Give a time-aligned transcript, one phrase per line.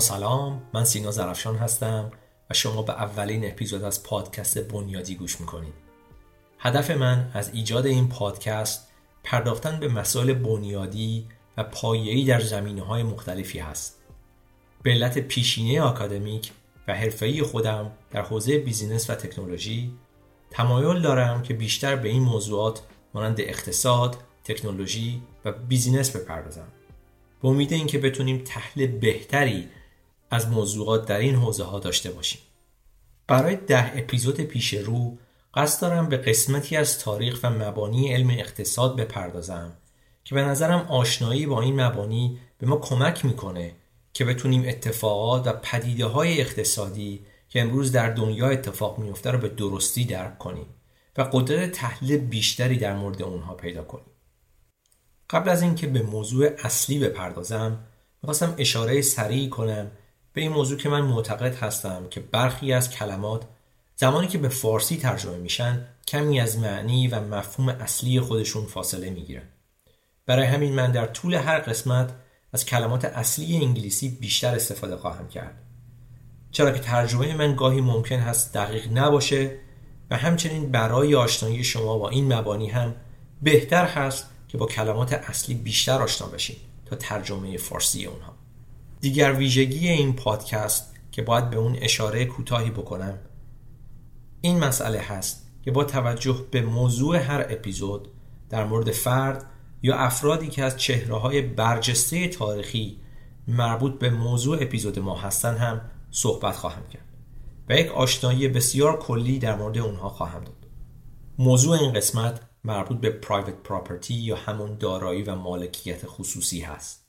[0.00, 2.10] سلام من سینا زرفشان هستم
[2.50, 5.74] و شما به اولین اپیزود از پادکست بنیادی گوش می‌کنید.
[6.58, 8.88] هدف من از ایجاد این پادکست
[9.24, 14.02] پرداختن به مسائل بنیادی و پایه‌ای در زمینه های مختلفی هست.
[14.82, 16.52] به علت پیشینه آکادمیک
[16.88, 19.92] و حرفه‌ای خودم در حوزه business و تکنولوژی
[20.50, 22.82] تمایل دارم که بیشتر به این موضوعات
[23.14, 26.68] مانند اقتصاد، تکنولوژی و business بپردازم.
[27.42, 29.68] به امید اینکه بتونیم تحلیل بهتری
[30.30, 32.40] از موضوعات در این حوزه ها داشته باشیم.
[33.26, 35.18] برای ده اپیزود پیش رو
[35.54, 39.72] قصد دارم به قسمتی از تاریخ و مبانی علم اقتصاد بپردازم
[40.24, 43.74] که به نظرم آشنایی با این مبانی به ما کمک می‌کنه
[44.12, 49.48] که بتونیم اتفاقات و پدیده های اقتصادی که امروز در دنیا اتفاق میفته رو به
[49.48, 50.66] درستی درک کنیم
[51.16, 54.06] و قدرت تحلیل بیشتری در مورد اونها پیدا کنیم.
[55.30, 57.78] قبل از اینکه به موضوع اصلی بپردازم
[58.22, 59.90] می‌خواستم اشاره سریع کنم
[60.36, 63.42] به این موضوع که من معتقد هستم که برخی از کلمات
[63.96, 69.42] زمانی که به فارسی ترجمه میشن کمی از معنی و مفهوم اصلی خودشون فاصله می‌گیرن.
[70.26, 72.12] برای همین من در طول هر قسمت
[72.52, 75.54] از کلمات اصلی انگلیسی بیشتر استفاده خواهم کرد.
[76.50, 79.58] چرا که ترجمه من گاهی ممکن هست دقیق نباشه
[80.10, 82.94] و همچنین برای آشنایی شما با این مبانی هم
[83.42, 88.35] بهتر هست که با کلمات اصلی بیشتر آشنا بشین تا ترجمه فارسی اونها.
[89.00, 93.18] دیگر ویژگی این پادکست که باید به اون اشاره کوتاهی بکنم.
[94.40, 98.08] این مسئله هست که با توجه به موضوع هر اپیزود
[98.50, 99.44] در مورد فرد
[99.82, 103.00] یا افرادی که از چهره های برجسته تاریخی
[103.48, 107.04] مربوط به موضوع اپیزود ما هستن هم صحبت خواهم کرد
[107.68, 110.66] و یک آشنایی بسیار کلی در مورد اونها خواهم داد.
[111.38, 117.05] موضوع این قسمت مربوط به پرایوت پراپرتی یا همون دارایی و مالکیت خصوصی هست.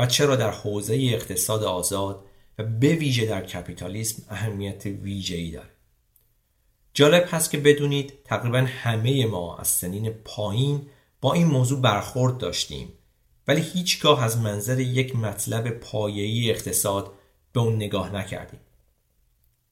[0.00, 2.24] و چرا در حوزه اقتصاد آزاد
[2.58, 5.68] و به ویژه در کپیتالیسم اهمیت ویژه‌ای داره؟
[6.94, 10.86] جالب هست که بدونید تقریبا همه ما از سنین پایین
[11.20, 12.88] با این موضوع برخورد داشتیم
[13.48, 17.12] ولی هیچگاه از منظر یک مطلب پایه‌ای اقتصاد
[17.52, 18.60] به اون نگاه نکردیم.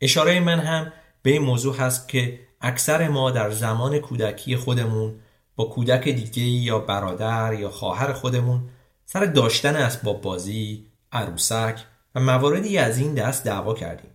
[0.01, 5.21] اشاره من هم به این موضوع هست که اکثر ما در زمان کودکی خودمون
[5.57, 8.69] با کودک دیگه یا برادر یا خواهر خودمون
[9.11, 14.11] سر داشتن اسباب بازی، عروسک و مواردی از این دست دعوا کردیم.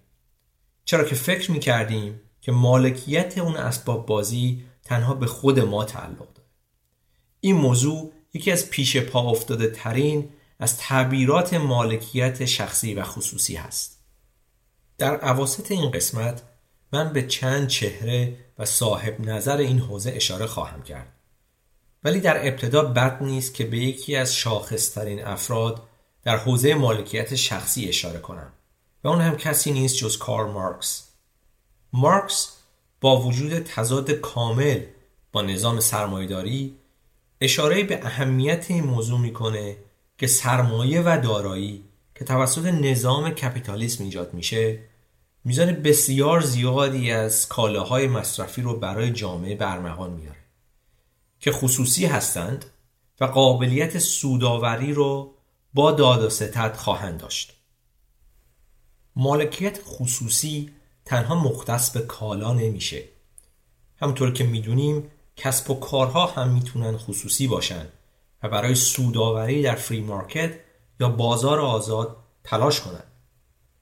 [0.85, 6.33] چرا که فکر می کردیم که مالکیت اون اسباب بازی تنها به خود ما تعلق
[6.33, 6.47] داره.
[7.39, 13.99] این موضوع یکی از پیش پا افتاده ترین از تعبیرات مالکیت شخصی و خصوصی هست.
[14.97, 16.43] در عواست این قسمت
[16.91, 21.12] من به چند چهره و صاحب نظر این حوزه اشاره خواهم کرد.
[22.03, 25.81] ولی در ابتدا بد نیست که به یکی از شاخصترین افراد
[26.23, 28.53] در حوزه مالکیت شخصی اشاره کنم
[29.03, 31.07] و اون هم کسی نیست جز کار مارکس.
[31.93, 32.57] مارکس
[33.01, 34.81] با وجود تضاد کامل
[35.31, 36.75] با نظام سرمایهداری
[37.41, 39.77] اشاره به اهمیت این موضوع می‌کنه
[40.17, 41.83] که سرمایه و دارایی
[42.15, 44.79] که توسط نظام کپیتالیسم ایجاد میشه
[45.45, 50.42] میزان بسیار زیادی از کالاهای مصرفی رو برای جامعه برمغان میاره
[51.43, 52.65] که خصوصی هستند
[53.19, 55.33] و قابلیت سوداوری رو
[55.73, 57.53] با داد و ستد خواهند داشت
[59.15, 60.71] مالکیت خصوصی
[61.05, 63.03] تنها مختص به کالا نمیشه
[63.95, 67.87] همونطور که می‌دونیم کسب و کارها هم می‌تونن خصوصی باشن
[68.43, 70.53] و برای سوداوری در فری مارکت
[70.99, 73.11] یا بازار آزاد تلاش کنند.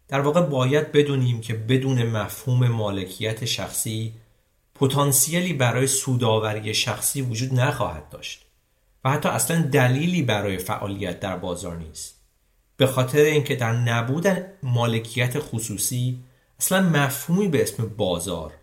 [0.08, 4.21] در واقع باید بدونیم که بدون مفهوم مالکیت شخصی
[4.82, 8.46] پتانسیلی برای سوداوری شخصی وجود نخواهد داشت
[9.04, 12.22] و حتی اصلا دلیلی برای فعالیت در بازار نیست.
[12.78, 14.28] به خاطر اینکه در نبود
[14.64, 16.20] مالکیت خصوصی
[16.60, 18.54] اصلا مفهومی به اسم بازار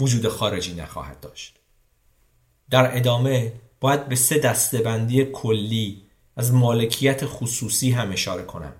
[0.00, 1.58] وجود خارجی نخواهد داشت.
[2.70, 6.02] در ادامه باید به سه دستبندی کلی
[6.36, 8.72] از مالکیت خصوصی هم اشاره کنم.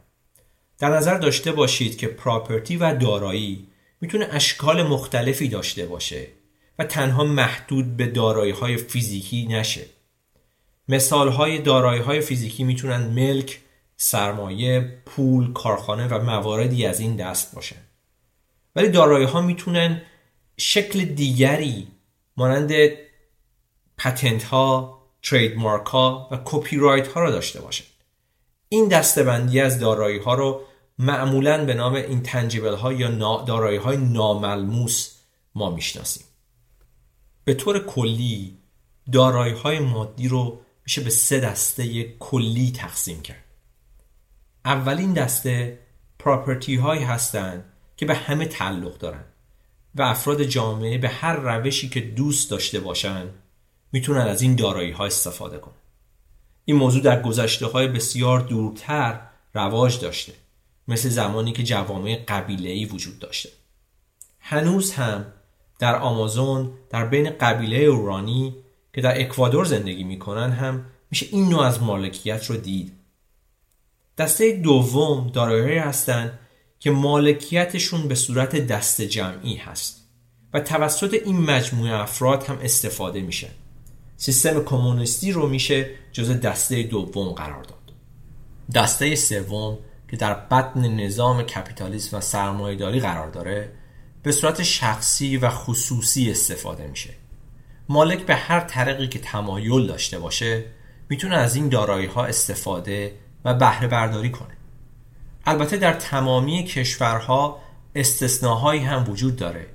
[0.79, 3.69] در نظر داشته باشید که پراپرتی و دارایی
[4.01, 6.40] می‌تونه اشکال مختلفی داشته باشه.
[6.81, 9.87] و تنها محدود به دارایی های فیزیکی نشه.
[10.89, 13.61] مثال های دارایی های فیزیکی می‌تونن ملک،
[13.97, 17.77] سرمایه، پول، کارخانه و مواردی از این دست باشن
[18.77, 20.03] ولی دارایی ها می‌تونن
[20.57, 21.89] شکل دیگری
[22.37, 22.73] مانند
[23.99, 27.85] پتنت ها، ترید مارک ها و کپی رایت ها را داشته باشن.
[28.69, 30.61] این دستبندی از دارایی ها رو
[30.99, 32.27] معمولا به نام این
[32.77, 35.11] ها یا دارایی های ناملموس
[35.55, 36.30] ما می‌شناسیم.
[37.51, 38.59] به طور کلی
[39.13, 43.45] دارایی های مادی رو میشه به سه دسته کلی تقسیم کرد.
[44.65, 45.79] اولین دسته
[46.19, 47.65] پراپرتی هایی هستند
[47.97, 49.25] که به همه تعلق دارن
[49.95, 53.29] و افراد جامعه به هر روشی که دوست داشته باشن
[53.93, 55.75] می‌تونن از این دارایی ها استفاده کنن.
[56.65, 59.21] این موضوع در گذشته های بسیار دورتر
[59.55, 60.33] رواج داشته
[60.89, 63.49] مثل زمانی که جوامع قبیله وجود داشته.
[64.41, 65.27] هنوز هم
[65.81, 68.55] در آمازون در بین قبیله اورانی
[68.93, 72.93] که در اکوادور زندگی می‌کنن هم میشه این نوع از مالکیت رو دید.
[74.19, 76.39] دسته دوم دارایی هستند
[76.79, 80.07] که مالکیتشون به صورت دست جمعی هست
[80.55, 83.49] و توسط این مجموعه افراد هم استفاده میشه.
[84.17, 87.93] سیستم کمونیستی رو میشه جز دسته دوم قرار داد.
[88.75, 89.79] دسته سوم
[90.11, 93.73] که در بطن نظام کپیتالیسم و سرمایهداری قرار داره
[94.23, 97.11] به صورت شخصی و خصوصی استفاده میشه.
[97.89, 100.65] مالک به هر طریقی که تمایل داشته باشه
[101.09, 103.15] می‌تونه از این دارایی ها استفاده
[103.45, 104.57] و بهره برداری کنه.
[105.47, 107.63] البته در تمامی کشورها
[107.95, 109.67] استثناهایی هم وجود داره.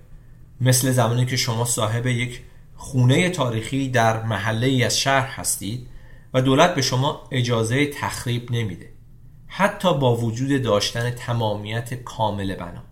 [0.62, 2.41] مثل زمانی که شما صاحب یک
[2.75, 5.88] خونه تاریخی در محله ای از شهر هستید
[6.33, 8.89] و دولت به شما اجازه تخریب نمیده.
[9.48, 12.83] حتی با وجود داشتن تمامیت کامل بنا.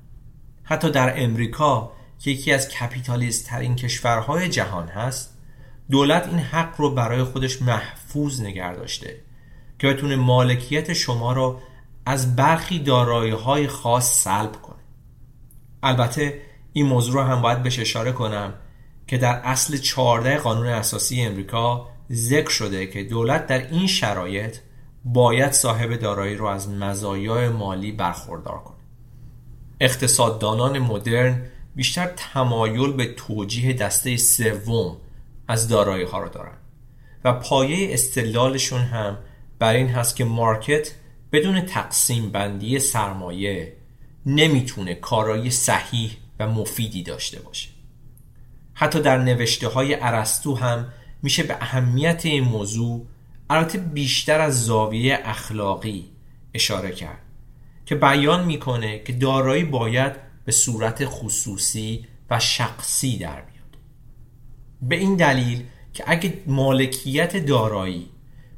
[0.64, 5.38] حتی در امریکا که یکی از کپیتالیست ترین کشورهای جهان هست
[5.92, 9.20] دولت این حق رو برای خودش محفوظ نگه داشته
[9.80, 11.62] که بتونه مالکیت شما را
[12.06, 14.76] از برخی دارایی های خاص سلب کنه.
[15.84, 16.42] البته
[16.74, 18.54] این موضوع رو هم باید بهش اشاره کنم
[19.08, 24.58] که در اصل 14 قانون اساسی امریکا ذکر شده که دولت در این شرایط
[25.06, 28.73] باید صاحب دارایی رو از مزایای مالی برخوردار کنه.
[29.84, 31.46] اقتصاددانان مدرن
[31.76, 34.98] بیشتر تمایل به توجیه دسته سوم
[35.48, 36.58] از دارایی ها رو دارن
[37.24, 39.18] و پایه استدلالشون هم
[39.60, 40.92] بر این هست که مارکت
[41.32, 43.78] بدون تقسیم بندی سرمایه
[44.26, 47.70] نمی‌تونه کارایی صحیح و مفیدی داشته باشه.
[48.74, 50.94] حتی در نوشته های عرستو هم
[51.24, 53.08] میشه به اهمیت این موضوع
[53.50, 56.06] البته بیشتر از زاویه اخلاقی
[56.54, 57.33] اشاره کرد.
[57.86, 60.14] که بیان می‌کنه که دارایی باید
[60.46, 63.78] به صورت خصوصی و شخصی در بیاد.
[64.82, 65.64] به این دلیل
[65.94, 68.10] که اگه مالکیت دارایی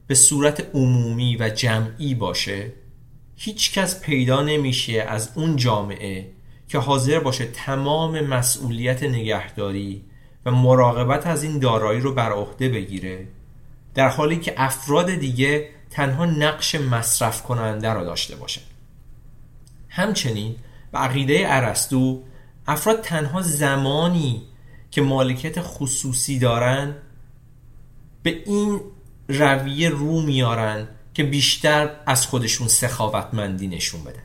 [0.07, 2.71] به صورت عمومی و جمعی باشه
[3.35, 6.31] هیچ کس پیدا نمیشه از اون جامعه
[6.67, 10.03] که حاضر باشه تمام مسئولیت نگهداری
[10.45, 13.27] و مراقبت از این دارایی رو بر عهده بگیره
[13.93, 18.74] در حالی که افراد دیگه تنها نقش مصرف کننده را داشته باشند
[19.95, 20.55] همچنین
[20.91, 22.23] به عقیده ارسطو
[22.67, 24.41] افراد تنها زمانی
[24.91, 26.95] که مالکیت خصوصی دارن
[28.23, 28.81] به این
[29.27, 34.23] رویه رو میارن که بیشتر از خودشون سخاوتمندی نشون بدن.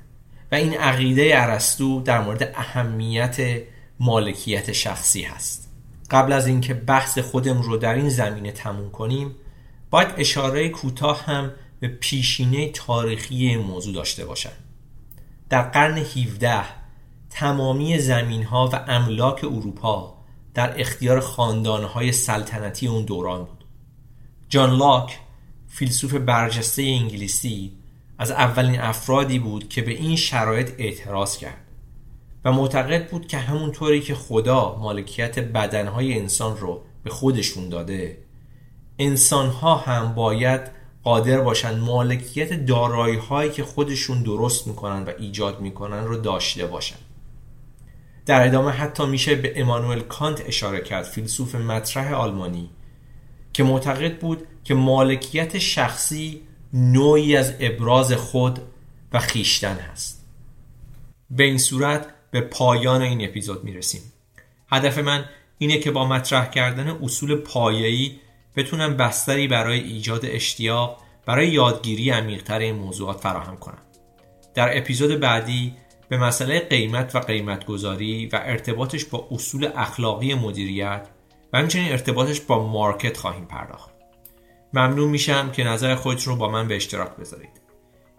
[0.52, 3.62] و این عقیده ارسطو در مورد اهمیت
[4.00, 5.68] مالکیت شخصی هست.
[6.10, 9.34] قبل از اینکه بحث خودم رو در این زمینه تموم کنیم
[9.90, 14.69] باید اشاره کوتاه هم به پیشینه تاریخی موضوع داشته باشند
[15.50, 16.64] در قرن 17
[17.30, 20.14] تمامی زمین ها و املاک اروپا
[20.54, 23.64] در اختیار خاندانهای سلطنتی اون دوران بود.
[24.48, 25.18] جان لاک
[25.68, 27.72] فیلسوف برجسته انگلیسی
[28.18, 31.66] از اولین افرادی بود که به این شرایط اعتراض کرد
[32.44, 38.18] و معتقد بود که همونطوری که خدا مالکیت بدنهای انسان رو به خودشون داده
[38.98, 46.04] انسانها هم باید قادر باشن مالکیت دارایی هایی که خودشون درست می‌کنن و ایجاد می‌کنن
[46.04, 46.96] رو داشته باشن.
[48.26, 52.70] در ادامه حتی میشه به امانوئل کانت اشاره کرد فیلسوف مطرح آلمانی
[53.52, 56.40] که معتقد بود که مالکیت شخصی
[56.72, 58.58] نوعی از ابراز خود
[59.12, 60.26] و خیشتن هست.
[61.30, 64.02] به این صورت به پایان این اپیزود می‌رسیم.
[64.68, 65.24] هدف من
[65.58, 68.16] اینه که با مطرح کردن اصول پایه‌ای
[68.56, 73.82] بتونم بستری برای ایجاد اشتیاق برای یادگیری عمیقتر این موضوعات فراهم کنم.
[74.54, 75.74] در اپیزود بعدی
[76.08, 81.08] به مسئله قیمت و قیمتگذاری و ارتباطش با اصول اخلاقی مدیریت
[81.52, 83.90] و همچنین ارتباطش با مارکت خواهیم پرداخت.
[84.74, 87.60] ممنون میشم که نظر خودتون رو با من به اشتراک بذارید.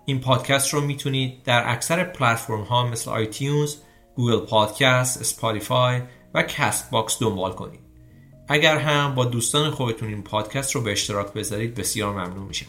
[0.05, 3.75] این پادکست رو می‌تونید در اکثر پلتفرم ها مثل آیتیونز،
[4.15, 6.01] Google Podcast، Spotify
[6.33, 7.80] و Castbox دنبال کنید.
[8.51, 12.65] اگر هم با دوستان خودتون این پادکست رو به اشتراک بذارید بسیار ممنون میشم.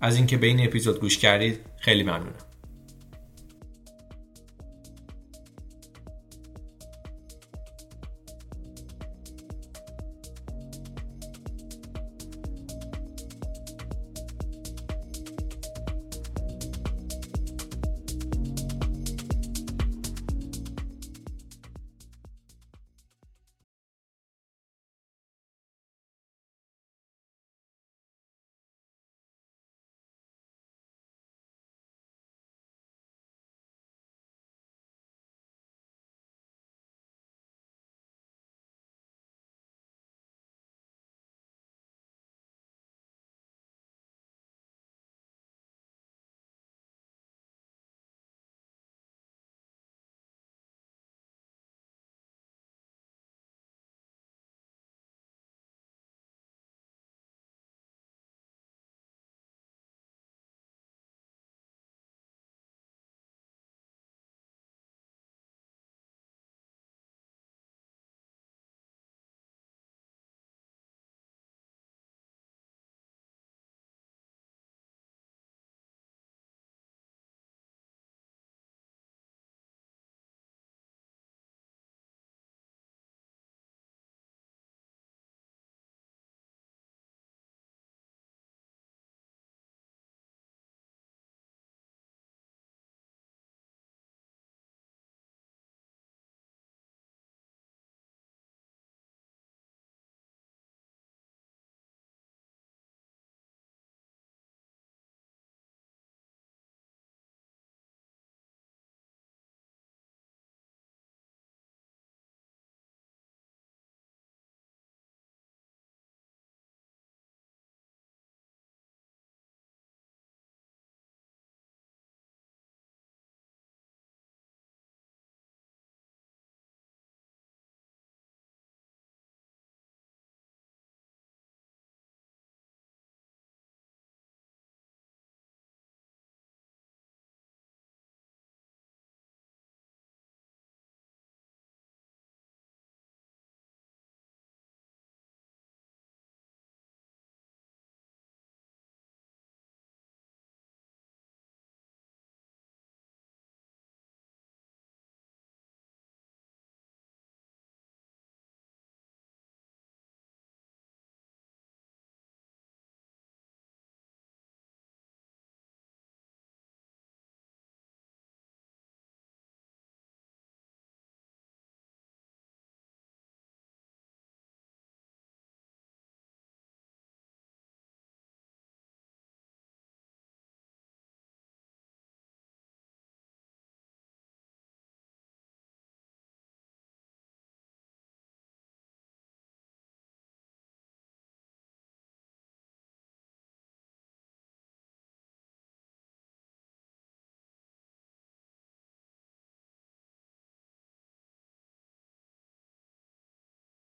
[0.00, 2.51] از اینکه به این اپیزود گوش کردید خیلی ممنونم.